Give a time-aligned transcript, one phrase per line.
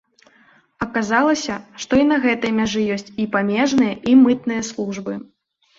[0.85, 5.13] Аказалася, што і на гэтай мяжы ёсць і памежныя, і мытныя службы.